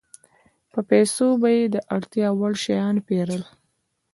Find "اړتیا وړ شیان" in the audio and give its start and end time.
1.95-2.95